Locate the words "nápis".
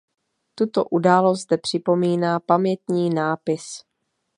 3.09-3.83